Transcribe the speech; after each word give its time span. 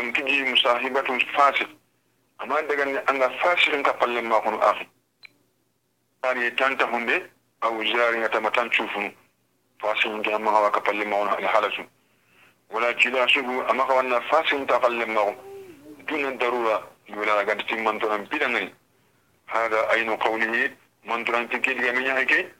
ولم 0.00 0.12
تجي 0.12 0.52
مصاحبة 0.52 1.18
فاسق 1.36 1.68
أما 2.42 2.60
دغني 2.60 2.98
أن 2.98 3.38
فاسق 3.38 3.72
كفل 3.82 4.22
ما 4.22 4.38
كن 4.38 4.54
أخي 4.54 4.86
ari 6.22 6.52
tanta 6.56 6.84
hunde 6.84 7.16
aw 7.62 7.74
jari 7.82 8.18
ngata 8.18 8.40
matan 8.40 8.68
chufunu 8.70 9.10
fasin 9.80 10.22
ga 10.22 10.38
ma 10.38 10.60
wa 10.60 10.70
kapalle 10.70 11.04
ma 11.04 11.16
wona 11.16 11.48
halasu 11.48 11.82
wala 12.70 12.92
kila 12.94 13.28
subu 13.28 13.62
amma 13.70 13.86
ka 13.86 13.94
wanna 13.94 14.20
fasin 14.20 14.66
ta 14.66 14.78
kalle 14.80 15.06
ma 15.06 15.32
dun 16.06 16.36
darura 16.38 16.76
wala 17.16 17.44
ga 17.44 17.54
tin 17.56 17.82
man 17.82 17.98
tan 17.98 18.26
bidangani 18.28 18.68
hada 19.46 19.88
aynu 19.96 20.16
qawlihi 20.18 20.76
man 21.04 21.24
tan 21.24 21.48
tikil 21.48 21.80
ga 21.80 21.92
min 21.92 22.04
yake 22.04 22.52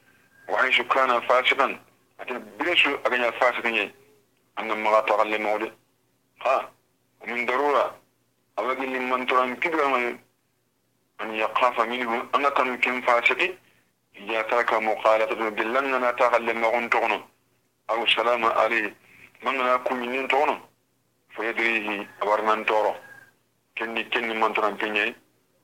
wa 0.48 0.56
aishu 0.64 0.84
kana 0.88 1.20
fasikan 1.28 1.76
ata 2.18 2.38
bilesu 2.58 2.96
aganya 3.04 3.32
fasikan 3.32 3.74
yayi 3.74 3.92
annan 4.56 4.80
ma 4.80 5.02
ta 5.04 5.16
kalle 5.20 5.38
ma 5.38 5.52
wode 5.52 5.68
ha 6.38 6.70
min 7.26 7.46
darura 7.46 7.94
awagi 8.56 8.86
man 9.10 9.26
tan 9.26 9.56
kidga 9.60 10.18
أن 11.20 11.34
يخاف 11.34 11.80
منه. 11.80 12.28
أنا 12.34 12.48
كان 12.48 12.80
كم 12.80 13.00
فاسقي. 13.00 13.52
إذا 14.16 14.42
ترك 14.42 14.72
مخالطة 14.72 15.48
بالله 15.48 15.96
أنا 15.96 16.10
تغلى 16.10 16.52
مغن 16.52 16.90
تغنى. 16.90 17.20
أو 17.90 18.06
سلام 18.06 18.44
عليه. 18.44 18.96
من 19.44 19.60
أنا 19.60 19.76
كمين 19.76 20.28
تغنى. 20.28 20.70
فيدريه 21.36 22.10
أورمان 22.22 22.66
تورو 22.66 22.94
كني 23.78 24.04
كني 24.04 24.34
من 24.34 24.52
تران 24.54 24.76
كني 24.76 25.14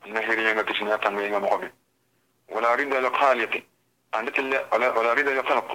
النهر 0.06 0.38
ينغا 0.38 0.62
كسنا 0.62 0.96
تنغا 0.96 1.38
مغبي 1.38 1.70
ولا 2.48 2.74
رد 2.74 2.94
لخالق 2.94 3.62
عندك 4.14 4.38
الله 4.38 4.60
ولا 4.72 5.12
رد 5.18 5.28
لخلق 5.28 5.70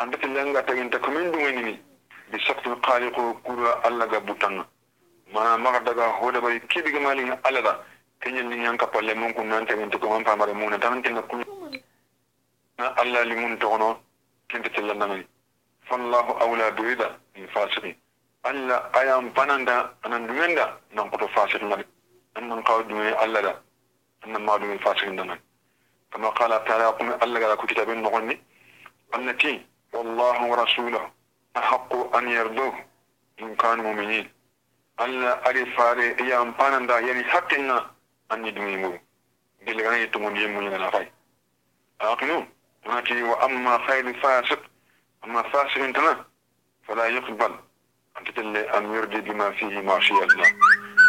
عندك 0.00 0.24
الله 0.24 0.60
تغن 0.60 0.90
تكمين 0.90 1.30
دويني 1.32 1.74
بسقط 2.30 2.66
الخالق 2.66 3.16
كورا 3.46 3.88
الله 3.88 4.06
غبوتان 5.34 5.60
ما 5.60 5.70
مغدغا 5.70 6.06
هو 6.06 6.30
دبي 6.30 6.58
كيبي 6.58 6.98
غمالي 6.98 7.38
الله 7.46 7.76
kenyel 8.24 8.46
ni 8.48 8.56
yanka 8.64 8.86
palle 8.86 9.14
mun 9.14 9.34
kun 9.34 9.44
nan 9.48 9.66
tamen 9.66 9.90
to 9.90 9.98
man 10.08 10.24
pamare 10.24 10.54
mun 10.54 10.80
tan 10.80 11.02
tin 11.02 11.20
ku 11.28 11.36
na 12.78 12.84
alla 12.96 13.20
li 13.24 13.34
mun 13.36 13.58
to 13.58 13.76
no 13.76 13.88
kente 14.48 14.68
tella 14.74 14.94
nan 14.94 15.24
fallahu 15.88 16.32
awla 16.44 16.70
birida 16.72 17.08
min 17.34 17.46
fasiqi 17.54 17.92
alla 18.44 18.76
ayam 19.00 19.30
pananda 19.36 19.76
anan 20.04 20.26
duwenda 20.26 20.64
nan 20.96 21.10
ko 21.10 21.16
to 21.18 21.28
fasiq 21.36 21.62
nan 21.62 21.84
nan 22.48 22.62
qaw 22.64 22.80
duwe 22.88 23.12
alla 23.24 23.40
da 23.42 23.52
nan 24.26 24.42
ma 24.42 24.56
duwe 24.58 24.78
fasiq 24.78 25.08
nan 25.12 25.36
kama 26.10 26.32
qala 26.38 26.56
ta'ala 26.64 26.92
qum 26.96 27.08
alla 27.24 27.38
ga 27.40 27.56
ku 27.56 27.66
kitabin 27.66 28.00
no 28.00 28.08
gonni 28.10 28.40
allati 29.12 29.60
wallahu 29.92 30.44
wa 30.50 30.56
rasuluhu 30.64 31.04
ahaqqu 31.60 31.98
an 32.16 32.24
yarduhu 32.36 32.72
in 33.36 33.56
kanu 33.56 33.82
mu'minin 33.82 34.26
alla 34.96 35.40
ari 35.44 35.64
fare 35.76 36.14
ayam 36.20 36.54
pananda 36.54 37.00
yani 37.00 37.22
haqqina 37.22 37.90
anni 38.30 38.52
dumi 38.52 38.76
mu 38.76 38.98
gele 39.66 39.82
gana 39.82 39.96
yitto 39.96 40.18
mon 40.18 40.34
yemu 40.36 40.60
ngana 40.62 40.90
fay 40.90 41.08
aqinu 41.98 42.46
nati 42.86 43.22
wa 43.22 43.36
amma 43.42 43.78
khayr 43.86 44.14
fasiq 44.22 44.60
amma 45.22 45.42
fasiq 45.50 45.82
intana 45.84 46.24
fala 46.86 47.08
yuqbal 47.08 47.52
anta 48.14 48.32
talle 48.32 48.68
am 48.74 48.92
yurdi 48.94 49.20
bima 49.22 49.50
fihi 49.52 49.82
ma'siyah 49.82 50.22
Allah 50.22 50.48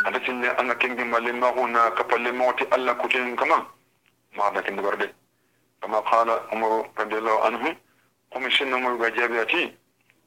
anta 0.06 0.19
talle 0.25 0.47
anga 0.58 0.75
kengi 0.75 1.03
malle 1.03 1.31
ma 1.33 1.52
huna 1.52 1.91
kapalle 1.91 2.31
mawti 2.31 2.66
Allah 2.72 2.95
kutin 2.95 3.36
kama 3.36 3.66
ma 4.36 4.50
da 4.52 4.61
kin 4.61 4.75
barde 4.81 5.13
kama 5.81 6.02
qala 6.02 6.41
umar 6.52 6.89
radiyallahu 6.97 7.44
anhu 7.47 7.75
kuma 8.31 8.50
shin 8.50 8.73
umar 8.73 8.97
ga 8.97 9.09
jabiyati 9.11 9.78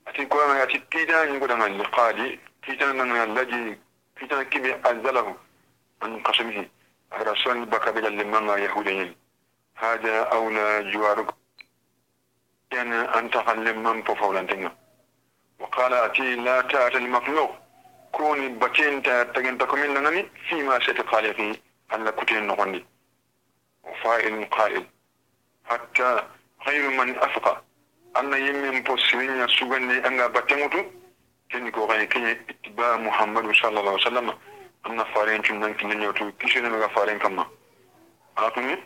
ati 0.07 0.27
ko 0.29 0.37
ma 0.47 0.63
ati 0.63 0.79
tidan 0.91 1.35
ngudan 1.39 1.61
al-qadi 1.63 2.39
tidan 2.69 2.97
nan 2.97 3.35
laji 3.35 3.79
tidan 4.21 4.45
kibi 4.53 4.71
anzalahu 4.85 5.33
an 6.05 6.21
qasmihi 6.23 6.69
رسول 7.13 7.65
بك 7.65 7.89
بجل 7.89 8.21
يهودين 8.59 9.17
هذا 9.75 10.23
أولى 10.23 10.91
جوارك 10.93 11.27
كان 12.71 12.93
أن 12.93 13.31
تخلم 13.31 13.83
من 13.83 14.03
بفولانتنا 14.03 14.77
وقال 15.59 15.93
أتي 15.95 16.35
لا 16.37 16.61
تأتي 16.61 16.97
المخلوق. 16.97 17.51
كوني 18.13 18.49
بكين 18.49 19.03
تجن 19.03 19.59
تكمل 19.59 19.95
لنني 19.95 20.29
فيما 20.49 20.79
ستقال 20.81 21.35
فيه 21.35 21.55
ألا 21.93 22.11
كتين 22.11 22.47
نغني. 22.47 22.85
وفائل 23.85 24.45
قائل. 24.45 24.87
حتى 25.65 26.23
خير 26.67 26.91
من 26.91 27.19
أفقى. 27.19 27.63
أن 28.19 28.33
يمين 28.33 28.83
بوسرين 28.83 29.41
يسوغني 29.41 30.07
أن 30.07 30.29
بتموتو 30.29 30.85
kini 31.51 31.71
ko 31.71 31.87
gani 31.87 32.07
kini 32.09 32.33
ittiba 32.49 32.99
muhammadu 32.99 33.53
sallallahu 33.55 33.97
alaihi 33.97 34.05
wasallam 34.05 34.29
anna 34.85 35.05
faren 35.15 35.43
tun 35.43 35.59
nan 35.61 35.75
kin 35.77 35.89
nyotu 35.99 36.33
kishin 36.39 36.63
ne 36.63 36.79
ga 36.79 36.89
faren 36.89 37.19
kamma 37.19 37.47
atumi 38.37 38.77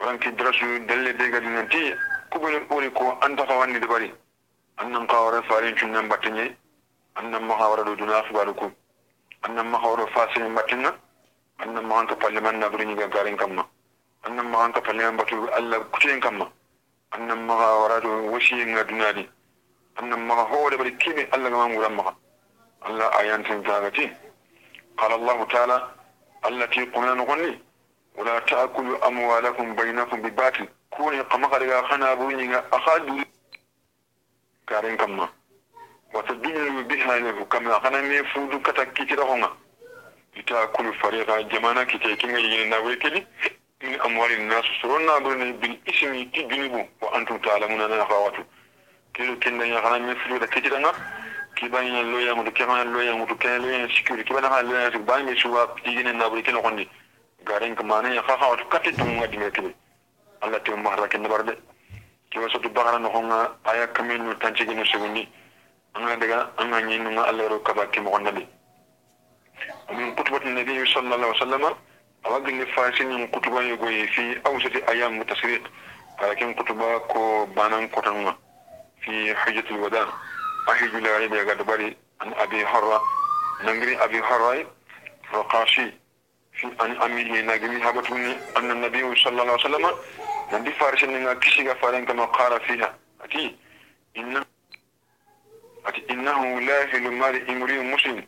ran 0.00 0.18
ki 0.18 0.30
drasu 0.32 0.66
dalle 0.86 1.12
de 1.16 1.30
gadi 1.30 1.46
nan 1.46 1.68
ti 1.68 1.94
ko 2.30 2.38
bani 2.38 2.58
ori 2.70 2.90
ko 2.92 3.16
an 3.22 3.36
ta 3.36 3.44
wani 3.58 3.78
de 3.80 3.86
bari 3.86 4.12
annan 4.78 5.06
ka 5.06 5.16
wara 5.24 5.42
faren 5.42 5.74
tun 5.74 5.90
nan 5.92 6.08
batinye 6.08 6.54
annan 7.16 7.44
ma 7.46 7.54
hawara 7.56 7.84
do 7.84 7.94
duna 7.96 8.22
su 8.28 8.32
bari 8.34 8.52
ko 8.54 8.70
annan 9.42 9.66
ma 9.70 9.78
hawara 9.78 10.06
fasin 10.14 10.54
batinna 10.54 10.92
annan 11.58 11.84
ma 11.86 11.96
hanka 12.00 12.16
parliament 12.16 12.58
na 12.58 12.68
burin 12.68 12.94
ga 12.96 13.06
garin 13.08 13.36
kamma 13.36 13.64
annan 14.24 14.46
ma 14.50 14.58
hanka 14.64 14.80
parliament 14.80 15.16
batu 15.18 15.48
Allah 15.52 15.80
kutin 15.92 16.20
kamma 16.20 16.46
annan 17.12 17.46
ma 17.46 17.54
hawara 17.56 18.00
do 18.00 18.08
wasi 18.32 18.54
ngaduna 18.54 19.12
di 19.14 19.28
hawara 19.96 20.76
bari 20.76 20.96
kibi 20.96 21.26
alla 21.32 21.50
ga 21.50 21.56
manguran 21.56 21.94
ma 21.94 22.14
Allah 22.82 23.10
ayan 23.18 23.44
tin 23.44 23.62
zagati 23.64 24.10
قال 24.98 25.12
الله 25.12 25.44
تعالى 25.44 25.88
التي 26.46 26.84
قلنا 26.84 27.14
نغني 27.14 27.58
ولا 28.14 28.38
تأكلوا 28.38 29.06
أموالكم 29.06 29.74
بينكم 29.76 30.22
بباطل. 30.22 30.68
كوني 30.90 31.20
قمقر 31.20 31.82
خنا 31.88 32.14
بويني 32.14 32.56
أخادوا 32.72 33.24
كارين 34.66 34.96
كما. 34.96 35.28
وتدلوا 36.14 36.82
بها 36.82 37.42
كما 37.42 37.78
خنا 37.78 38.00
ميفودو 38.00 38.62
كتا 38.62 38.84
كتير 38.84 39.22
هنا 39.22 39.50
لتأكلوا 40.36 40.92
فريقا 40.92 41.40
جمانا 41.40 41.84
كنا 41.84 42.38
يجينا 42.38 42.64
ناوي 42.64 42.96
كلي 42.96 43.26
من 43.82 44.00
أموال 44.00 44.32
الناس 44.32 44.64
سرنا 44.82 45.18
برني 45.18 45.52
بالإسم 45.52 46.24
تجنبوا 46.30 46.84
وأنتم 47.00 47.38
تعلمون 47.38 47.80
أنا 47.80 48.06
أخواتو 49.12 49.38
كيلو 49.38 49.38
كنا 49.38 49.64
يخنا 49.64 49.98
ميفودو 49.98 50.46
كتير 50.46 50.76
هنا 50.78 50.92
kibanya 51.54 52.02
loya 52.02 52.34
mutu 52.34 52.52
kema 52.52 52.84
loya 52.84 53.14
mutu 53.14 53.36
kema 53.36 53.58
loya 53.58 53.88
security 53.96 54.24
kibana 54.24 54.48
ha 54.48 54.62
loya 54.62 54.90
su 54.92 54.98
bangi 54.98 55.36
suwa 55.40 55.66
pigine 55.76 56.12
na 56.12 56.28
buri 56.28 56.42
kino 56.42 56.62
kondi 56.62 56.88
garin 57.44 57.74
kamane 57.76 58.14
ya 58.14 58.22
kha 58.22 58.36
kha 58.36 58.46
watu 58.48 58.64
kati 58.68 58.92
tum 58.92 59.08
ngadi 59.16 59.36
me 59.38 59.50
kibe 59.50 59.74
Allah 60.40 60.62
te 60.64 60.70
mahra 60.74 61.08
ken 61.08 61.22
barde 61.28 61.52
kiwa 62.30 62.48
sotu 62.50 62.68
bagara 62.70 62.98
no 62.98 63.08
honga 63.10 63.52
aya 63.64 63.86
kamen 63.92 64.24
no 64.24 64.34
tanci 64.34 64.64
gino 64.66 64.84
segundi 64.84 65.28
anga 65.94 66.16
daga 66.16 66.50
anga 66.56 66.80
nyinu 66.82 67.10
nga 67.10 67.22
Allah 67.28 67.48
ro 67.48 67.58
kaba 67.60 67.86
ki 67.92 68.00
mo 68.00 68.18
nabi 68.18 68.46
min 69.94 70.14
kutubat 70.16 70.44
nabi 70.44 70.72
sallallahu 70.88 71.20
alaihi 71.20 71.36
wasallam 71.38 71.64
awagin 72.24 72.58
ni 72.58 72.66
fasin 72.74 73.08
ni 73.12 73.28
kutuba 73.28 73.60
yugo 73.62 73.86
fi 73.86 74.40
awsati 74.44 74.80
ayam 74.88 75.14
mutasriq 75.20 75.62
kalakin 76.18 76.54
kutuba 76.54 77.00
ko 77.12 77.46
banan 77.54 77.88
kotanga 77.92 78.34
fi 79.04 79.34
hujjatul 79.34 79.80
wada' 79.82 80.32
أهج 80.68 80.94
لا 80.94 81.10
عيب 81.10 81.34
قد 81.34 81.62
بري 81.62 81.96
عن 82.20 82.32
أبي 82.32 82.64
هرة 82.64 83.02
نجري 83.64 84.04
أبي 84.04 84.20
هرة 84.20 84.66
رقاشي 85.34 85.92
في 86.52 86.66
أن 86.80 87.02
أميه 87.02 87.40
نجري 87.40 87.88
هبتوني 87.88 88.36
أن 88.56 88.70
النبي 88.70 89.16
صلى 89.16 89.42
الله 89.42 89.52
عليه 89.52 89.64
وسلم 89.64 89.90
نبي 90.52 90.70
فارس 90.70 91.04
إن 91.04 91.32
كشي 91.32 91.74
فارن 91.74 92.04
كما 92.04 92.24
قال 92.24 92.60
فيها. 92.60 92.98
أتي. 93.20 93.56
إن 94.16 94.44
أتي. 95.86 96.06
إنه 96.10 96.60
لا 96.60 96.82
يحل 96.82 97.10
مال 97.10 97.50
امرئ 97.50 97.78
مسلم. 97.78 98.26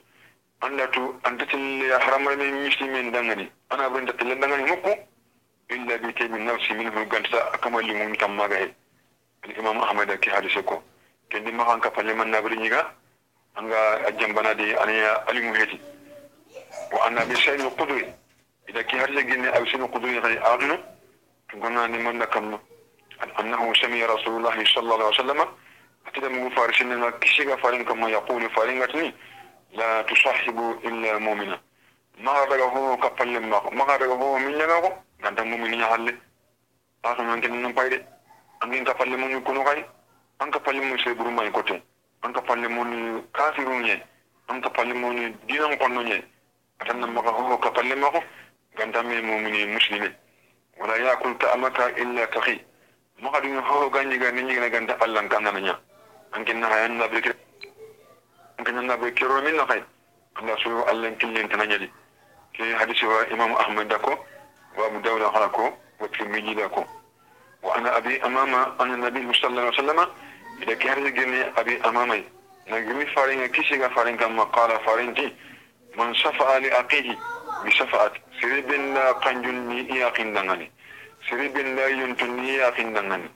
أن 0.64 0.76
لا 0.76 0.90
أن 1.26 1.38
تتل 1.38 1.90
يحرم 1.90 2.24
من 2.24 2.66
مسلمين 2.66 3.12
دعني 3.12 3.52
أنا 3.72 3.86
أبرن 3.86 4.06
تتل 4.06 4.40
دعني 4.40 4.72
مكو 4.72 4.94
إلا 5.70 5.96
بكي 5.96 6.28
من 6.28 6.44
نفسي 6.46 6.74
منه 6.74 7.04
قنسا 7.04 7.54
أكمل 7.54 7.84
لمن 7.86 8.14
كما 8.14 8.46
الإمام 9.44 9.78
أحمد 9.78 10.12
كي 10.12 10.30
حدث 10.30 10.58
كو 10.58 10.80
كندي 11.32 11.52
ما 11.52 11.64
كان 11.64 11.80
كفاني 11.80 12.12
من 12.14 12.30
نبري 12.30 12.56
نيجا. 12.56 12.92
أنغا 13.58 14.08
أجمع 14.08 14.40
بنادي 14.40 14.82
أني 14.82 15.30
ألي 15.30 15.40
مهدي. 15.50 15.80
وأنا 16.92 17.24
بسأل 17.24 17.60
القدوة 17.60 18.14
إذا 18.68 18.82
كي 18.82 19.00
حدث 19.00 19.18
جيني 19.18 19.56
أو 19.56 19.66
سين 19.66 19.82
القدوة 19.82 20.10
يعني 20.10 20.46
أعلن 20.46 20.84
كنا 21.52 21.86
نمنا 21.86 22.24
كم 22.24 22.58
أنه 23.40 23.74
سمي 23.74 24.04
رسول 24.04 24.36
الله 24.36 24.64
صلى 24.64 24.82
الله 24.82 24.94
عليه 24.94 25.06
وسلم. 25.06 25.40
أتدى 26.06 26.28
من 26.28 26.50
فارسين 26.50 26.92
أن 26.92 27.10
كسي 27.10 27.42
غفارين 27.52 27.84
كما 27.84 28.08
يقول 28.08 28.50
فارين 28.50 28.82
غتني. 28.82 29.14
لا 29.72 30.02
تصاحب 30.02 30.78
إلا 30.84 31.18
مؤمنا 31.18 31.60
ما 32.18 32.32
هذا 32.32 32.62
هو 32.62 32.96
كفاني 32.96 33.38
ما 33.38 33.84
هذا 33.90 34.06
هو 34.06 34.38
من 34.38 34.52
يناغو 34.52 34.92
نعم 35.18 35.48
مؤمنين 35.50 35.84
حالي 35.84 36.14
أصلا 37.04 37.22
من 37.22 37.40
كنا 37.40 37.56
نمبايري 37.56 38.06
angin 38.64 38.84
ka 38.84 38.94
palle 38.94 39.16
mun 39.16 39.42
kuno 39.44 39.62
kai 39.62 39.84
an 40.40 40.50
ka 40.50 40.58
palli 40.58 40.80
mun 40.80 40.96
seburu 40.98 41.30
mai 41.30 41.50
kote 41.52 41.76
an 42.22 42.32
ka 42.32 42.40
palli 42.40 42.66
mun 42.68 43.20
kafiru 43.32 43.80
nye 43.84 44.00
an 44.48 44.60
ka 44.60 44.70
palli 44.70 44.94
mun 44.94 45.36
dinan 45.46 45.76
konno 45.78 46.00
nye 46.02 46.24
atanna 46.80 47.06
maka 47.06 47.30
ho 47.30 47.58
kapalle 47.58 47.94
mako 47.94 48.24
ganta 48.76 49.02
me 49.02 49.20
mu'mini 49.20 49.66
muslimi 49.66 50.08
wala 50.80 50.96
yakul 50.96 51.36
ka 51.36 51.52
amaka 51.52 51.90
illa 52.00 52.26
taqi 52.32 52.60
maka 53.20 53.40
dum 53.40 53.60
ho 53.60 53.90
ganyi 53.90 54.18
ga 54.18 54.30
ninyi 54.32 54.54
ga 54.54 54.68
ganta 54.70 54.96
allan 55.04 55.28
kan 55.28 55.42
nanya 55.44 55.78
ankin 56.32 56.60
na 56.60 56.68
hayan 56.68 56.96
na 56.96 57.06
be 57.08 57.20
ankin 58.58 58.80
na 58.86 58.96
be 58.96 59.12
kiro 59.12 59.42
min 59.42 59.56
na 59.56 59.66
khay 59.66 59.82
anda 60.40 60.56
su 60.56 60.70
allan 60.88 61.16
killin 61.18 61.48
tananya 61.48 61.78
di 61.78 61.90
ke 62.56 62.64
hadisi 62.80 63.04
wa 63.04 63.26
imam 63.30 63.52
ahmad 63.60 63.88
dako 63.88 64.16
wa 64.76 64.86
abu 64.86 65.00
dawud 65.04 65.22
halako 65.22 65.68
wa 66.00 66.08
tirmidhi 66.08 66.54
dako 66.56 66.84
وأنا 67.64 67.96
أبي 67.96 68.14
امام 68.24 68.52
أنا 68.80 68.94
النبي 68.94 69.24
صلى 69.38 69.50
الله 69.50 69.62
عليه 69.62 69.78
وسلم. 69.78 70.00
إذا 70.62 70.74
كان 70.74 71.14
جمي 71.14 71.40
أبي 71.56 71.74
أمامي. 71.88 72.24
نجمي 72.68 73.06
فارين 73.06 73.46
كيشي 73.46 73.88
فارين 73.88 74.16
كما 74.16 74.44
قال 74.56 74.70
فارين 74.86 75.14
جي 75.14 75.36
من 75.98 76.14
شفع 76.14 76.56
لأخيه 76.56 77.18
بشفعت 77.64 78.12
سرب 78.40 78.70
لا 78.94 79.12
قنجني 79.12 79.78
يقين 80.00 80.32
دناني 80.32 80.72
سرب 81.28 81.56
لا 81.56 81.86
ينتني 81.86 82.48
يقين 82.54 82.92
دناني 82.94 83.30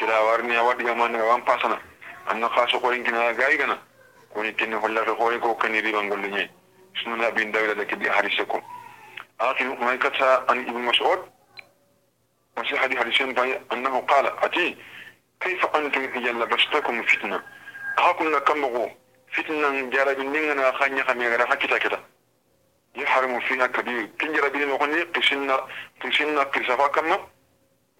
كلا 0.00 0.18
وارني 0.18 0.58
أود 0.58 0.80
يمان 0.80 1.14
وان 1.14 1.40
باسنا 1.40 1.78
أن 2.30 2.48
خاص 2.48 2.76
قورن 2.76 3.04
كنا 3.04 3.30
غايغنا. 3.30 3.78
كوني 4.34 4.52
كن 4.52 4.80
فلق 4.80 5.08
قورن 5.08 5.40
كو 5.40 5.54
كن 5.54 5.74
ربا 5.74 6.02
نقول 6.02 6.22
لني 6.22 6.50
سنن 7.04 7.24
أبين 7.24 7.52
دولة 7.52 7.72
دكي 7.72 8.10
حريسكم 8.10 8.62
آخر 9.40 9.64
ما 9.64 9.92
يكتا 9.92 10.46
عن 10.48 10.58
ابن 10.60 10.80
مسعود. 10.80 11.20
وفي 12.58 12.78
حديث 12.78 12.98
حديثين 12.98 13.38
أنه 13.72 14.00
قال 14.00 14.26
أتي 14.44 14.76
كمغو 19.36 19.68
فتنة 19.70 19.90
جرب 19.90 20.18
نينا 20.20 20.72
خانيا 20.72 21.04
خميغا 21.04 21.46
حكتا 21.46 21.78
كتا 21.78 22.00
يحرم 22.96 23.40
فيها 23.40 23.66
كبير 23.66 24.06
كن 24.20 24.32
جرب 24.32 24.56
نغني 24.56 25.02
قسنا 25.02 25.66
قسنا 26.02 26.42
قسفا 26.42 26.86
كما 26.86 27.18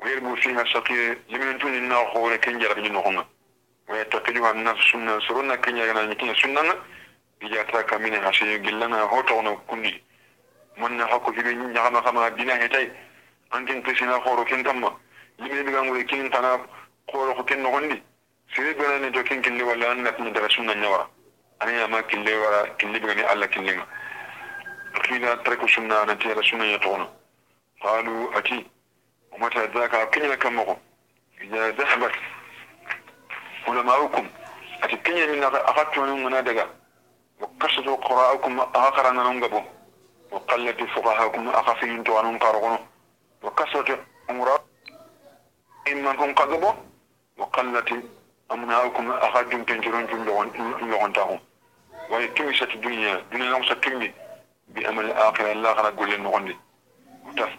ويربو 0.03 0.37
فيها 0.37 0.65
سقي 0.65 1.17
لمن 1.31 1.59
تون 1.59 1.75
النار 1.75 2.05
خورا 2.13 2.37
كن 2.37 2.59
جرب 2.59 2.79
نغنى 2.79 3.25
ويتقلها 3.89 4.51
الناس 4.51 4.77
سنة 4.93 5.21
سرنا 5.29 5.57
كن 5.57 5.77
جرب 5.77 6.09
نكين 6.11 6.35
سنة 6.35 6.75
إذا 7.43 7.63
تاك 7.63 7.95
من 7.95 8.15
حسي 8.25 8.59
جلنا 8.59 9.01
هوتونا 9.03 9.53
كني 9.69 10.03
من 10.77 11.07
حكو 11.07 11.33
في 11.33 11.43
بين 11.43 11.73
نعم 11.73 12.01
خما 12.01 12.29
بنا 12.29 12.65
هتاي 12.65 12.93
أنتم 13.55 13.83
قسنا 13.83 14.21
خورا 14.25 14.45
كن 14.45 14.65
تما 14.65 14.91
لمن 15.39 15.65
بيغانغو 15.65 16.05
كن 16.11 16.31
تنا 16.31 16.67
koro 17.11 17.35
ko 17.35 17.43
ken 17.45 17.63
nogondi 17.63 18.03
siri 18.53 18.75
bena 18.75 18.99
ni 18.99 19.13
to 19.15 19.23
ken 19.23 19.41
kille 19.41 19.63
ani 21.61 21.83
ama 21.83 22.03
kille 22.03 22.37
wara 22.39 22.67
kille 22.79 23.01
bigani 23.01 23.23
alla 23.23 23.47
killinga 23.49 23.87
akina 24.95 25.37
tarku 25.37 25.69
sunna 25.69 26.05
na 26.05 26.17
tira 26.17 26.43
sunna 26.43 26.65
ya 26.65 26.79
tono 26.79 27.09
qalu 27.83 28.31
ati 28.37 28.67
ومتى 29.37 29.67
ذاك 29.75 30.11
كنيا 30.15 30.35
كمغو 30.35 30.77
إذا 31.41 31.71
ذهبت 31.71 32.13
علماؤكم 33.69 34.27
أتكنيا 34.83 35.27
من 35.27 35.45
أخذت 35.45 35.99
من 35.99 36.45
دقا 36.45 36.67
وكسروا 37.41 37.97
قراءكم 37.97 38.61
آخرنا 38.75 39.23
ننقبو 39.23 39.63
وقلت 40.31 40.81
فقهاكم 40.95 41.49
أخفين 41.49 42.05
توانون 42.05 42.39
قارغنو 42.39 42.79
وكسرت 43.43 44.01
أمراء 44.31 44.65
إما 45.93 46.13
كن 46.13 46.35
قضبو 46.35 46.71
وقلت 47.37 47.91
أمناؤكم 48.53 49.11
أخرجم 49.13 49.65
تنجرون 49.65 50.07
جم 50.07 51.13
تاهم 51.13 51.41
ويتمست 52.11 52.71
الدنيا. 52.75 53.15
دنيا 53.33 53.51
نمسة 53.51 53.75
تمي 53.75 54.13
بأمل 54.69 55.05
الآخرة 55.05 55.53
الله 55.53 55.73
غنا 55.73 55.89
قول 55.89 56.11
لنغني 56.15 56.57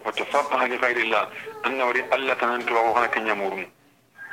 وتفقه 0.06 0.66
لغير 0.68 0.98
الله. 0.98 1.30
أن 1.66 1.82
وري 1.82 2.00
ألا 2.00 2.34
تننت 2.34 2.72
وغنا 2.72 3.08
كن 3.08 3.28
يمورون 3.28 3.72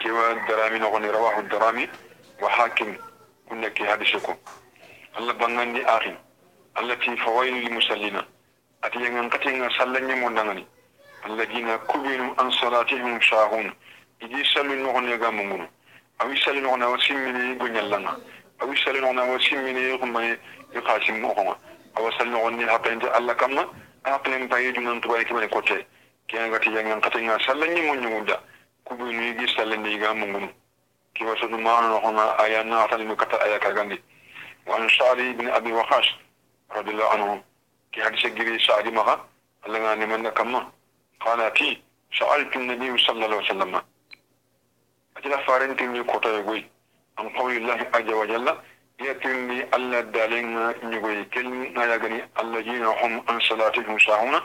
كيوا 0.00 0.32
الدرامي 0.32 0.78
نغني 0.78 1.10
رواه 1.10 1.38
الدرامي. 1.38 1.88
وحاكم 2.42 2.96
كنا 3.48 3.68
كي 3.68 3.84
هادشكم. 3.84 4.36
الله 5.18 5.32
بغني 5.32 5.86
آخر 5.86 6.16
التي 6.80 7.16
فويل 7.16 7.54
للمسلين 7.54 8.22
أتي 8.84 8.98
ينقتين 8.98 9.70
سلن 9.78 10.10
يمون 10.10 10.64
الذين 11.26 11.76
كبروا 11.76 12.34
عن 12.38 12.50
صلاتهم 12.50 13.20
شاهون. 13.20 13.74
no 14.24 15.00
ne 15.00 15.18
ga 15.18 15.30
mungunu 15.30 15.68
awi 16.18 16.36
sallu 16.44 16.60
no 16.60 16.76
na 16.76 16.88
wasimini 16.88 17.56
go 17.58 17.66
nyallanga 17.68 18.16
awi 18.60 18.76
sallu 18.84 19.00
no 19.00 19.12
na 19.12 19.22
wasimini 19.24 19.98
ko 19.98 20.06
mai 20.06 20.38
yo 20.72 20.80
khasim 20.82 21.20
mo 21.20 21.34
ko 21.34 21.56
awa 21.96 22.10
sallu 22.18 22.30
no 22.30 22.50
ni 22.50 22.64
hapente 22.64 23.04
alla 23.14 23.34
kamma 23.34 23.64
aplen 24.04 24.48
bayi 24.48 24.72
dunan 24.72 25.00
to 25.00 25.08
bayi 25.08 25.24
kimane 25.24 25.48
kote 25.48 25.86
kiyan 26.28 26.50
gati 26.50 26.70
yangan 26.70 27.00
katanga 27.00 27.38
sallan 27.46 27.70
ni 27.74 27.80
mun 27.80 28.00
nyuda 28.00 28.40
kubu 28.84 29.04
ni 29.12 29.34
gi 29.36 29.46
sallan 29.56 29.82
ni 29.82 29.98
ga 29.98 30.14
mungunu 30.14 30.48
ki 31.14 31.24
wasu 31.24 31.48
ma 31.48 31.80
no 31.88 32.00
ko 32.00 32.10
na 32.12 32.36
aya 32.38 32.64
na 32.64 32.86
tan 32.88 33.06
ni 33.06 33.16
kata 33.16 33.36
aya 33.42 33.58
ka 33.58 33.72
gandi 33.72 34.00
wa 34.66 34.76
an 34.76 34.88
shari 34.88 35.30
ibn 35.30 35.48
abi 35.48 35.72
waqash 35.72 36.14
radiyallahu 36.74 37.14
anhu 37.14 37.42
ki 37.92 38.00
hadise 38.00 38.30
giri 38.34 38.58
sa'di 38.60 38.90
maha 38.90 39.18
alla 39.66 39.78
ngani 39.78 40.06
man 40.06 40.32
kamma 40.34 40.70
qala 41.20 41.50
ti 41.54 41.80
سألت 42.14 42.56
النبي 42.56 42.98
صلى 42.98 43.10
الله 43.26 43.26
عليه 43.26 43.36
وسلم 43.50 43.72
أجل 45.16 45.44
فارنتني 45.46 45.98
يقول 45.98 46.64
عن 47.18 47.28
قول 47.28 47.52
الله 47.56 47.90
عز 47.94 48.10
وجل. 48.10 48.58
يتني 49.00 49.62
ألا 49.62 50.00
دالين 50.00 50.56
يقول 50.94 51.24
كل 51.34 51.46
يغني 51.76 52.28
الذين 52.40 52.84
هم 52.84 53.24
عن 53.28 53.40
صلاتهم 53.40 53.98
ساهون 53.98 54.40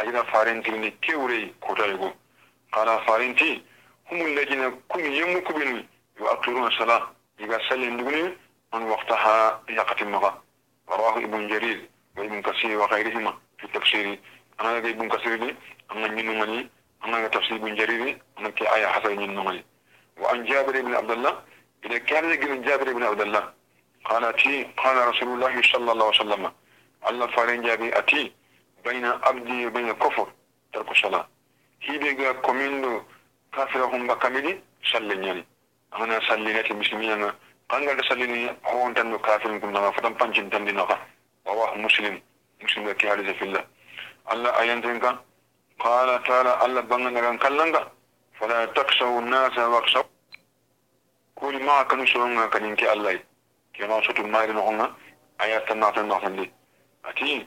أجل 0.00 0.26
فارنتني 0.26 0.90
كوري 1.04 1.54
يقول 1.62 2.12
قال 2.72 2.88
فارنتي 3.06 3.62
هم 4.12 4.20
الذين 4.26 4.80
كن 4.88 5.12
يمكبن 5.12 5.84
يؤخرون 6.20 6.66
الصلاة. 6.66 7.10
إذا 7.40 7.58
سلم 7.68 7.96
دغني 7.96 8.36
عن 8.72 8.82
وقتها 8.82 9.62
يقتمها 9.68 10.42
رواه 10.88 11.18
ابن 11.18 11.48
جرير 11.48 11.88
وابن 12.16 12.42
كثير 12.42 12.78
وغيرهما 12.78 13.34
في 13.58 13.64
التفسير 13.64 14.18
أنا 14.60 14.78
ابن 14.78 15.08
كثير 15.08 15.56
أنا 15.92 16.08
من 16.08 16.68
أنا 17.04 17.28
تفسير 17.28 17.56
ابن 17.56 17.74
جرير 17.74 18.18
أنا 18.38 18.50
كي 18.50 18.74
آية 18.74 18.86
حسن 18.86 19.16
من 19.16 19.62
وعن 20.20 20.44
جابر 20.44 20.80
بن 20.80 20.94
عبد 20.94 21.10
الله. 21.10 21.34
إذا 21.84 21.98
كان 21.98 22.24
يقول 22.34 22.64
جابر 22.64 22.92
بن 22.92 23.02
عبد 23.02 23.20
الله 23.20 23.52
قال 24.04 24.24
أتي 24.24 24.64
قال 24.76 25.08
رسول 25.08 25.28
الله 25.28 25.62
صلى 25.72 25.92
الله 25.92 26.06
عليه 26.06 26.20
وسلم 26.20 26.52
الله 27.08 27.26
فارن 27.26 27.62
جابي 27.62 27.98
أتي 27.98 28.32
بين 28.84 29.04
عبدي 29.04 29.66
وبين 29.66 29.88
الكفر 29.88 30.26
ترك 30.72 30.90
الصلاة. 30.90 31.28
هي 31.82 31.98
بيجا 31.98 32.32
كوميندو 32.32 33.02
كافر 33.52 33.84
هم 33.84 34.06
بكاملي 34.06 34.62
سلني 34.92 35.46
أنا 35.94 36.20
سلني 36.28 36.60
المسلمين 36.70 37.32
قال 37.70 37.88
قال 37.88 38.08
سلني 38.08 38.56
هو 38.66 38.86
أنت 38.86 38.98
كافر 38.98 39.58
كنا 39.58 39.90
فتن 39.90 40.12
بانجين 40.14 40.50
تندينا 40.50 40.98
رواه 41.46 41.74
مسلم 41.74 42.22
مسلم 42.62 42.92
كي 42.92 43.08
هذا 43.10 43.32
في 43.32 43.44
الله. 43.44 43.64
الله 44.32 44.50
أيان 44.60 44.78
قال 45.84 46.22
تعالى 46.26 46.52
الله 46.64 46.80
بنا 46.80 47.36
كان 47.36 47.97
فلا 48.40 48.64
تكسوا 48.64 49.20
الناس 49.20 49.58
واكسوا 49.58 50.02
كل 51.34 51.62
ما 51.62 51.82
كانوا 51.82 52.06
سوون 52.06 52.46
كان 52.50 52.76
كي 52.76 52.92
الله. 52.92 53.20
كما 53.74 54.02
سوت 54.06 54.20
ما 54.20 54.42
يرون 54.42 54.94
آيات 55.40 55.70
الناس 55.70 55.98
الناس 55.98 56.24
دي 56.24 56.52
أتي 57.04 57.46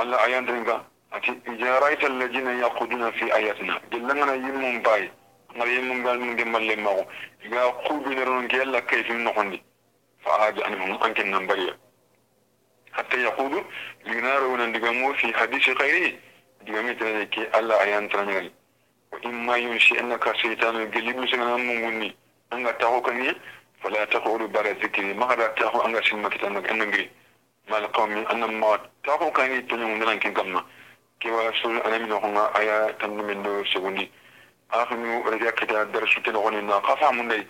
الله 0.00 0.24
آيات 0.24 0.42
دينغا 0.42 0.84
أتي 1.12 1.40
إذا 1.48 1.78
رأيت 1.78 2.04
الذين 2.04 2.46
يقودون 2.46 3.10
في 3.10 3.34
آياتنا. 3.34 3.80
جلنا 3.92 4.34
يمون 4.34 4.82
باي. 4.82 5.10
يمون 5.56 6.02
باي 6.04 6.18
من 6.18 6.36
جمال 6.36 6.66
لما 6.68 7.06
إذا 7.44 7.62
قوبين 7.64 8.18
رون 8.22 8.48
كي 8.48 8.62
الله 8.62 8.80
كيف 8.80 9.10
نخندي 9.10 9.62
فعاد 10.24 10.60
أنهم 10.60 11.02
أنكن 11.04 11.30
نمبريا. 11.30 11.78
حتى 12.92 13.16
يقولوا 13.22 13.62
لنارون 14.06 14.72
دقمو 14.72 15.14
في 15.14 15.34
حديث 15.34 15.68
غيره 15.68 16.12
دقمي 16.62 16.94
تنكي 16.94 17.58
الله 17.58 17.82
آيات 17.82 18.12
تنمي 18.12 18.50
وإما 19.24 19.56
ينشئنك 19.56 20.36
شيطان 20.36 20.76
قلب 20.94 21.18
سنة 21.30 21.56
مغني 21.56 22.10
أنك 22.52 22.76
تاهو 22.80 23.00
كني 23.02 23.34
فلا 23.82 24.04
تقول 24.04 24.46
بار 24.46 24.66
ذكري. 24.82 25.14
ما 25.14 25.26
قد 25.26 25.54
تاهو 25.54 25.80
أنك 25.86 26.04
سنما 26.04 26.28
كتانك 26.28 26.68
أنك 26.70 27.10
ما 27.70 27.78
القوم؟ 27.78 28.12
أن 28.32 28.44
ما 28.60 28.78
تاهو 29.04 29.30
كني 29.30 29.60
تنمو 29.60 29.96
نلان 29.96 30.18
كن 30.18 30.32
كما 30.34 30.64
كيوا 31.20 31.52
سول 31.62 31.76
أنا 31.78 31.98
من 31.98 32.12
هنا. 32.12 32.58
آية 32.58 32.90
تنمو 33.00 33.22
من 33.22 33.42
دو 33.42 33.64
سغني 33.64 34.10
akhinu 34.74 35.22
rega 35.30 35.52
kita 35.52 35.84
darasu 35.92 36.20
te 36.24 36.30
no 36.32 36.50
na 36.50 36.80
qafa 36.80 37.12
mun 37.12 37.28
dai 37.28 37.46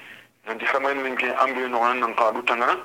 nanti 0.46 0.64
haramain 0.66 1.00
min 1.00 1.16
ke 1.16 1.28
ambi 1.42 1.68
no 1.68 1.80
nan 1.94 2.12
ka 2.14 2.32
du 2.32 2.42
tangana 2.42 2.76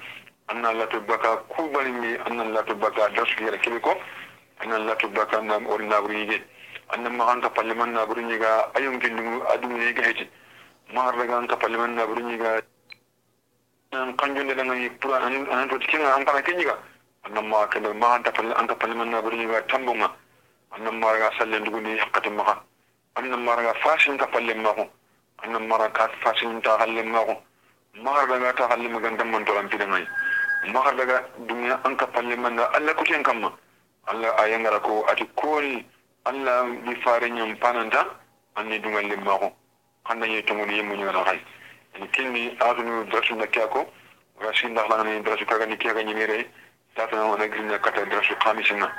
anna 0.47 0.71
la 0.71 0.85
tubaka 0.87 1.43
kubali 1.51 1.91
mi 1.91 2.15
anna 2.25 2.43
la 2.45 2.61
tubaka 2.63 3.09
darasu 3.09 3.43
yere 3.43 3.57
kibiko 3.59 3.91
anna 6.91 7.09
la 7.09 7.13
tubaka 7.13 7.13
na 7.13 7.13
ol 7.13 7.15
na 7.15 7.15
burige 7.15 7.15
anna 7.15 7.19
ma 7.19 7.25
kan 7.25 7.41
ka 7.41 7.49
parliament 7.49 7.93
na 7.93 8.05
burige 8.05 8.37
ga 8.39 8.71
ayum 8.75 8.99
kindu 8.99 9.43
adu 9.53 9.67
ne 9.67 9.93
ga 9.93 10.03
heti 10.03 10.29
ma 10.93 11.11
daga 11.11 11.47
ka 11.47 11.55
parliament 11.55 11.93
na 11.95 12.05
burige 12.07 12.37
ga 12.37 12.61
nan 13.91 14.15
kanjunde 14.17 14.55
da 14.55 14.63
ngi 14.63 14.89
pura 14.99 15.17
an 15.21 15.45
an 15.47 15.69
to 15.69 15.77
tikinga 15.77 16.15
an 16.15 16.25
kana 16.25 16.41
kinyiga 16.41 16.75
annan 17.25 17.47
ma 17.47 17.67
kada 17.67 17.93
ma 17.93 18.15
an 18.15 18.23
ta 18.23 18.31
an 18.41 18.67
ka 18.67 18.75
parliament 18.75 19.11
na 19.11 19.21
burige 19.21 19.45
ga 19.47 19.61
tambunga 19.67 20.09
annan 20.71 20.99
ma 20.99 21.13
ga 21.17 21.29
sallen 21.37 21.63
duguni 21.63 21.97
hakkatin 21.99 22.33
maka 22.35 22.57
annan 23.15 23.43
ma 23.43 23.55
ga 23.55 23.73
fasin 23.83 24.17
ka 24.17 24.25
parliament 24.27 24.63
ma 24.65 24.73
ko 24.73 24.89
annan 25.43 25.67
ma 25.67 25.77
ga 25.77 26.07
fasin 26.23 26.61
ta 26.61 26.77
hallen 26.79 27.09
ma 27.11 27.21
ko 27.23 27.37
ma 28.01 28.25
ga 28.25 28.53
ta 28.53 28.67
hallen 28.67 28.91
ma 28.91 28.99
gandan 28.99 29.29
man 29.31 29.45
to 29.45 29.53
ran 29.53 29.69
fidan 29.69 29.93
ai 29.93 30.05
ma 30.73 30.91
daga 30.91 31.21
duniya 31.45 31.79
an 31.85 31.95
ka 31.97 32.05
parliament 32.07 32.55
na 32.55 32.65
Allah 32.73 32.93
kutin 32.95 33.21
kamma 33.23 33.53
Allah 34.07 34.33
ayangara 34.41 34.79
ko 34.81 35.05
ati 35.05 35.25
koni 35.35 35.85
Allah 36.29 36.61
bi 36.85 36.93
fare 37.01 37.27
nyam 37.29 37.57
pananta 37.57 38.05
anni 38.55 38.77
dungal 38.79 39.01
limma 39.09 39.33
ko 39.39 39.51
kanda 40.05 40.27
ye 40.27 40.43
tongoni 40.43 40.75
yemu 40.77 40.95
nyara 40.95 41.23
hay 41.25 41.39
ni 41.99 42.07
kinni 42.09 42.55
adunu 42.59 43.03
drasu 43.09 43.33
na 43.35 43.47
kyako 43.47 43.89
rashi 44.39 44.67
ndax 44.67 44.89
la 44.89 44.97
ngani 45.03 45.23
drasu 45.23 45.43
kaga 45.45 45.65
ni 45.65 45.75
kyaga 45.77 46.03
ni 46.03 46.13
mere 46.13 46.45
tata 46.95 47.15
na 47.15 47.25
wana 47.25 47.47
gina 47.49 47.79
kata 47.79 48.05
drasu 48.05 48.35
khamisina 48.45 48.91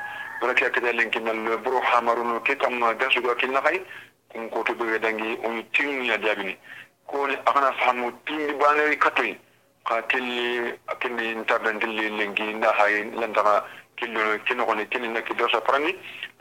wala 0.42 0.54
kya 0.54 0.70
kada 0.72 0.92
lenkin 0.92 1.22
na 1.22 1.56
buru 1.56 1.78
hamarunu 1.80 2.40
ke 2.42 2.56
kam 2.58 2.80
drasu 2.98 3.22
ga 3.22 3.34
kinna 3.36 3.60
hay 3.62 3.78
kun 4.32 4.50
ko 4.50 4.64
to 4.64 4.74
be 4.74 4.98
dangi 4.98 5.38
on 5.46 5.62
tin 5.72 6.02
ya 6.04 6.18
jabini 6.18 6.56
ko 7.06 7.26
ni 7.28 7.36
akana 7.46 7.70
fahamu 7.78 8.10
tin 8.26 8.58
banari 8.58 8.96
katoy 8.98 9.38
ka 9.86 10.02
kelli 10.10 10.74
akinni 10.88 11.34
ntardan 11.46 11.78
dilli 11.78 12.10
lengi 12.10 12.54
nda 12.58 12.72
hay 12.74 13.04
killo 14.00 14.38
kino 14.48 14.64
koni 14.64 14.86
kini 14.88 15.08
na 15.08 15.20
kido 15.20 15.48
sa 15.52 15.60
parani 15.60 15.94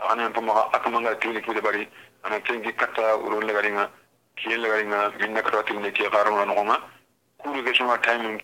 ana 0.09 0.31
pa 0.31 0.41
ma 0.41 0.71
akamanga 0.71 1.11
nga 1.11 1.19
tili 1.19 1.41
kide 1.41 1.61
bari 1.61 1.87
ana 2.23 2.39
tengi 2.39 2.71
kata 2.73 3.17
urun 3.19 3.43
le 3.45 3.53
garinga 3.53 3.89
kiel 4.35 4.61
le 4.61 4.69
garinga 4.69 5.11
minna 5.19 5.41
kata 5.43 5.63
tili 5.63 5.91
ki 5.91 6.07
garam 6.09 6.35
na 6.39 6.45
ngoma 6.47 6.79
kuru 7.37 7.63
ke 7.63 7.73
shuma 7.75 7.99
timing 7.99 8.39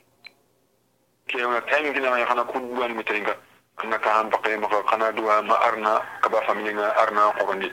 ke 1.28 1.38
na 1.40 1.62
timing 1.72 1.94
kina 1.94 2.10
ma 2.12 2.26
kana 2.26 2.44
kudu 2.44 2.84
an 2.84 2.92
mitringa 2.96 3.36
anna 3.84 3.98
ka 4.00 4.10
han 4.10 4.30
baqe 4.30 4.58
ma 4.60 4.68
kana 4.84 5.12
duwa 5.12 5.42
ma 5.42 5.56
arna 5.64 6.02
kaba 6.22 6.42
family 6.48 6.74
nga 6.74 6.92
arna 6.96 7.32
qorondi 7.40 7.72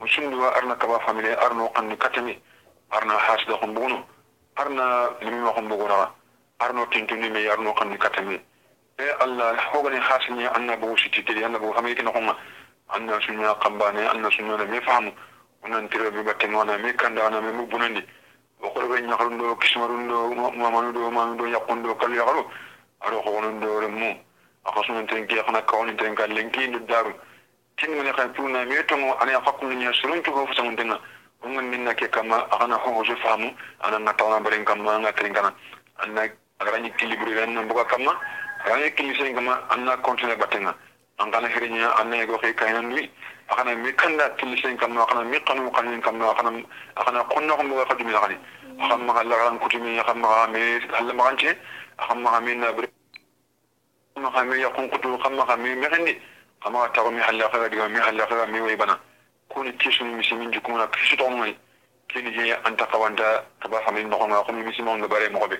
musun 0.00 0.30
duwa 0.30 0.54
arna 0.54 0.76
kaba 0.76 1.00
family 1.00 1.34
arno 1.34 1.68
kan 1.74 1.96
katami 1.96 2.38
arna 2.90 3.14
hasda 3.18 3.58
khumbuno 3.58 4.06
arna 4.56 5.10
limi 5.20 5.38
ma 5.42 5.52
khumbugo 5.52 5.86
arno 6.58 6.86
tintuni 6.90 7.30
me 7.30 7.46
arno 7.48 7.72
kan 7.74 7.90
katami 7.98 8.40
e 8.98 9.10
allah 9.20 9.56
hogani 9.72 10.00
hasini 10.00 10.46
annabu 10.46 10.96
sititiri 10.98 11.44
annabu 11.44 11.72
hamiki 11.72 12.02
no 12.02 12.12
honga 12.12 12.34
anna 12.88 13.20
sunya 13.20 13.54
kambane 13.60 14.08
anna 14.08 14.30
sunya 14.30 14.56
na 14.56 14.64
me 14.64 14.80
famu 14.80 15.12
onan 15.64 15.88
tire 15.88 16.10
bi 16.10 16.22
batte 16.22 16.48
ngona 16.48 16.78
me 16.78 16.94
kanda 16.94 17.28
na 17.28 17.40
me 17.40 17.66
bunandi 17.66 18.02
o 18.62 18.70
ko 18.70 18.80
be 18.88 19.00
nyakarundo 19.02 19.56
kismarundo 19.56 20.32
mamanudo 20.56 21.10
manudo 21.10 21.46
yakundo 21.46 21.94
kal 21.94 22.10
yakaru 22.10 22.44
aro 23.00 23.20
ko 23.20 23.30
onundo 23.36 23.80
remu 23.80 24.16
akasun 24.64 25.06
ten 25.06 25.26
ki 25.26 25.42
khana 25.44 25.60
kawni 25.62 25.94
ten 25.96 26.14
kal 26.14 26.30
lenki 26.32 26.66
ndu 26.68 26.78
daru 26.88 27.12
tin 27.76 27.90
ngone 27.92 28.12
khay 28.16 28.28
puna 28.32 28.64
me 28.64 28.82
to 28.88 28.96
mo 28.96 29.12
ana 29.20 29.40
fakku 29.44 29.66
nya 29.66 29.92
surun 29.92 30.22
to 30.22 30.32
ko 30.32 30.46
fusan 30.46 30.74
tenga 30.76 30.98
ngon 31.44 31.68
minna 31.68 31.92
ke 31.92 32.08
kama 32.08 32.48
akana 32.48 32.76
ho 32.80 32.92
ho 32.96 33.04
famu 33.20 33.52
ana 33.84 33.98
na 33.98 34.12
tawana 34.14 34.40
baren 34.40 34.64
kama 34.64 34.98
nga 35.00 35.12
tringana 35.12 35.52
anna 36.00 36.32
agara 36.58 36.80
kilibri 36.96 37.34
ran 37.34 37.52
mbuga 37.60 37.84
kama 37.84 38.16
ranye 38.66 38.90
kilisen 38.90 39.34
kama 39.34 39.62
anna 39.70 39.96
continue 40.02 40.36
batenga 40.36 40.74
an 41.18 41.30
kana 41.30 41.48
hirinya 41.48 41.94
anna 42.00 42.16
ego 42.16 42.36
kai 42.38 42.52
kainan 42.52 42.92
wi 42.92 43.08
akana 43.48 43.76
mi 43.76 43.92
kanda 43.92 44.28
kilisen 44.36 44.76
kama 44.76 45.02
akana 45.06 45.22
mi 45.24 45.38
kanu 45.40 45.70
kanin 45.70 46.00
kama 46.02 46.30
akana 46.34 46.62
akana 46.96 47.24
konna 47.30 47.54
ko 47.56 47.62
mo 47.62 47.84
khadumi 47.84 48.12
akani 48.12 48.36
akam 48.82 49.06
ma 49.06 49.12
Allah 49.20 49.36
ran 49.38 49.58
kutumi 49.58 49.98
akam 50.02 50.18
ma 50.18 50.46
me 50.48 50.80
Allah 50.98 51.14
ma 51.14 51.24
kanche 51.30 51.56
akam 51.98 52.22
ma 52.22 52.40
me 52.40 52.54
na 52.54 52.72
bre 52.72 52.88
ma 54.16 54.30
ha 54.30 54.42
me 54.42 54.56
yakun 54.58 54.90
kutu 54.90 55.14
akam 55.14 55.36
ma 55.36 55.56
me 55.56 55.74
me 55.74 55.86
khandi 55.86 56.18
kama 56.62 56.90
ta 56.92 57.08
mi 57.08 57.20
Allah 57.20 57.48
khaga 57.50 57.68
diga 57.70 57.88
mi 57.88 57.98
Allah 58.00 58.26
khaga 58.26 58.50
mi 58.50 58.60
way 58.60 58.74
bana 58.76 58.98
kuni 59.48 59.72
kisun 59.78 60.10
misimin 60.18 60.50
jukuna 60.50 60.88
kisu 60.90 61.16
to 61.16 61.24
ngai 61.30 61.54
kini 62.08 62.32
je 62.34 62.52
anta 62.66 62.84
kawanda 62.90 63.46
kaba 63.62 63.78
famin 63.86 64.08
no 64.10 64.18
ko 64.18 64.52
mi 64.52 64.62
misimon 64.66 64.98
no 64.98 65.06
bare 65.06 65.30
mo 65.30 65.46
be 65.46 65.56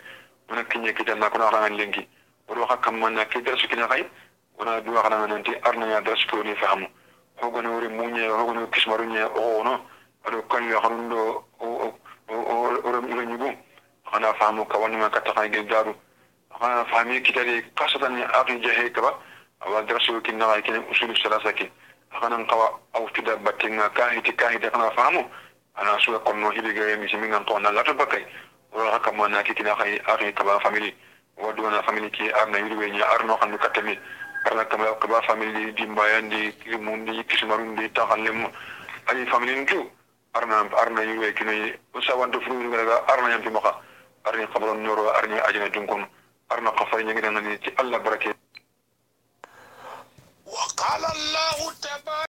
mona 0.51 0.65
kinye 0.65 0.93
kitanna 0.93 1.31
kuna 1.31 1.51
ran 1.51 1.77
lengi 1.77 2.03
wodo 2.49 2.67
hakka 2.67 2.91
manna 2.93 3.25
ke 3.25 3.43
darsu 3.43 3.69
kina 3.69 3.89
kay 3.89 4.05
wona 4.59 4.81
duwa 4.81 5.03
kana 5.03 5.27
nanti 5.27 5.53
arna 5.63 5.87
ya 5.87 6.01
darsu 6.01 6.27
ko 6.29 6.43
ni 6.43 6.55
fahamu 6.55 6.87
hogono 7.41 7.73
wori 7.75 7.89
munye 7.89 8.29
hogono 8.29 8.67
kismaru 8.67 9.05
nye 9.05 9.23
o 9.23 9.63
no 9.65 9.81
ado 10.25 10.43
kan 10.43 10.69
ya 10.71 10.81
harundo 10.81 11.45
o 11.61 11.67
o 11.67 11.95
o 12.29 12.91
ro 12.93 13.03
mi 13.03 13.27
nyugo 13.27 13.51
ana 14.13 14.35
fahamu 14.35 14.65
ka 14.67 14.79
wani 14.79 14.97
ma 14.97 15.11
kata 15.11 15.33
kay 15.33 15.49
daru 15.65 15.95
ana 16.61 16.85
fahami 16.85 17.21
kitari 17.21 17.63
kasatan 17.75 18.15
ni 18.17 18.23
aqi 18.23 18.61
jahe 18.61 18.91
kaba 18.93 19.15
awa 19.61 19.83
darsu 19.83 20.21
kinna 20.23 20.47
kay 20.55 20.63
kin 20.63 20.85
usul 20.91 21.17
salasa 21.23 21.53
ki 21.53 21.71
kana 22.21 22.45
qawa 22.47 22.79
aw 22.95 23.09
tida 23.15 23.37
batinga 23.37 23.91
kahiti 23.91 24.33
kahiti 24.33 24.71
kana 24.71 24.91
fahamu 24.91 25.25
ana 25.75 25.99
suwa 26.01 26.19
konno 26.21 26.51
hibiga 26.51 26.97
mi 26.97 27.09
simingan 27.09 27.45
to 27.45 27.59
na 27.59 27.71
latu 27.71 27.93
bakay 27.95 28.25
wala 31.38 31.52
hakka 31.52 31.62
manna 31.62 31.82
kina 31.82 31.82
kay 31.82 31.82
aqi 31.82 31.82
kaba 31.82 31.82
family 31.82 31.82
wadona 31.82 31.84
famille 31.84 32.10
ki 32.12 32.32
arna 32.32 32.58
yirwe 32.58 32.90
nya 32.92 33.06
arno 33.16 33.38
xandu 33.38 33.58
katami 33.58 34.00
arna 34.46 34.66
kama 34.66 34.86
ko 35.00 35.08
ba 35.08 35.22
famille 35.22 35.74
di 35.74 35.86
mbayandi 35.86 36.54
ki 36.64 36.78
mundi 36.78 37.24
kismarundi 37.26 37.90
taxallem 37.94 38.48
ani 39.10 39.26
famille 39.26 39.62
ntu 39.62 39.90
arna 40.34 40.56
arna 40.82 41.02
yirwe 41.04 41.34
kini 41.34 41.74
usawanto 41.94 42.40
furu 42.42 42.64
ngara 42.64 43.08
arna 43.08 43.30
yampi 43.30 43.50
maka 43.50 43.76
arni 44.26 44.48
qabron 44.48 44.84
noro 44.84 45.10
arni 45.14 45.40
ajina 45.40 45.70
dunkon 45.70 46.06
arna 46.50 46.72
qafari 46.72 47.04
ngi 47.06 47.14
ngani 47.14 47.60
ci 47.64 47.70
allah 47.78 48.00
barake 48.00 48.34
وقال 50.52 51.04
الله 51.16 51.74
تبارك 51.82 52.25